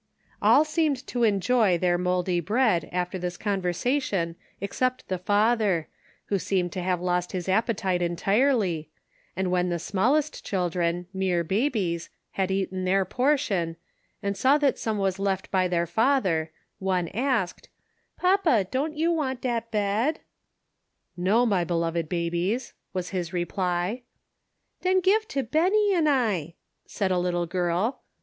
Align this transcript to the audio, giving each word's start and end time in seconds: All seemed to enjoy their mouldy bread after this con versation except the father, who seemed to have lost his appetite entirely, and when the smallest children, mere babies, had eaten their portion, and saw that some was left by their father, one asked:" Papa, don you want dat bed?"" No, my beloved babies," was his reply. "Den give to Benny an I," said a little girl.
All 0.41 0.65
seemed 0.65 1.05
to 1.05 1.21
enjoy 1.21 1.77
their 1.77 1.95
mouldy 1.99 2.39
bread 2.39 2.89
after 2.91 3.19
this 3.19 3.37
con 3.37 3.61
versation 3.61 4.33
except 4.59 5.09
the 5.09 5.19
father, 5.19 5.89
who 6.25 6.39
seemed 6.39 6.71
to 6.71 6.81
have 6.81 6.99
lost 6.99 7.33
his 7.33 7.47
appetite 7.47 8.01
entirely, 8.01 8.89
and 9.35 9.51
when 9.51 9.69
the 9.69 9.77
smallest 9.77 10.43
children, 10.43 11.05
mere 11.13 11.43
babies, 11.43 12.09
had 12.31 12.49
eaten 12.49 12.83
their 12.83 13.05
portion, 13.05 13.75
and 14.23 14.35
saw 14.35 14.57
that 14.57 14.79
some 14.79 14.97
was 14.97 15.19
left 15.19 15.51
by 15.51 15.67
their 15.67 15.85
father, 15.85 16.49
one 16.79 17.07
asked:" 17.09 17.69
Papa, 18.19 18.65
don 18.71 18.95
you 18.97 19.11
want 19.11 19.39
dat 19.41 19.69
bed?"" 19.69 20.21
No, 21.15 21.45
my 21.45 21.63
beloved 21.63 22.09
babies," 22.09 22.73
was 22.91 23.09
his 23.09 23.33
reply. 23.33 24.01
"Den 24.81 24.99
give 25.01 25.27
to 25.27 25.43
Benny 25.43 25.93
an 25.93 26.07
I," 26.07 26.55
said 26.87 27.11
a 27.11 27.19
little 27.19 27.45
girl. 27.45 28.01